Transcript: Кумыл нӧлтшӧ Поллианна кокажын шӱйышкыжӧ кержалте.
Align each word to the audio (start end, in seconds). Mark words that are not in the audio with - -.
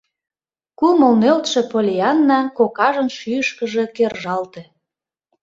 Кумыл 0.79 1.13
нӧлтшӧ 1.21 1.61
Поллианна 1.71 2.39
кокажын 2.57 3.07
шӱйышкыжӧ 3.17 3.83
кержалте. 3.95 4.61